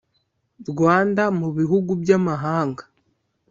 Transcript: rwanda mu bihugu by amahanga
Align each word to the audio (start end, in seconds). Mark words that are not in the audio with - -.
rwanda 0.69 1.23
mu 1.39 1.49
bihugu 1.57 1.91
by 2.01 2.09
amahanga 2.17 2.83